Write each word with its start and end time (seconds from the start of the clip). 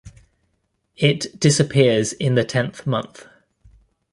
It 0.97 1.39
disappears 1.39 2.11
in 2.13 2.33
the 2.33 2.43
tenth 2.43 2.87
month. 2.87 3.27